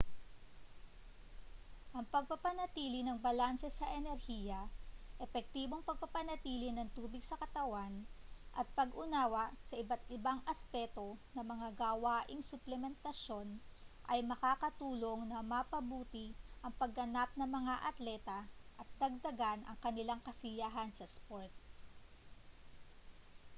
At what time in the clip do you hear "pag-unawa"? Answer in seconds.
8.77-9.45